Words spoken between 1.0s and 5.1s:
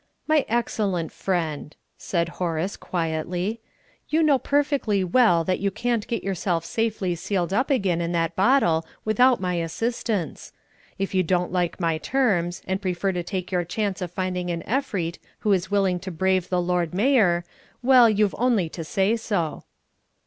friend," said Horace quietly, "you know perfectly